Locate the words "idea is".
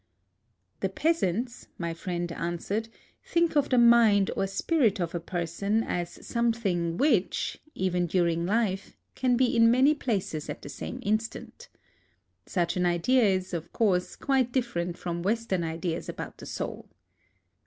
12.87-13.53